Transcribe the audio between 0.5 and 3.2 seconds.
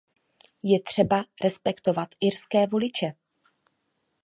Je třeba respektovat irské voliče.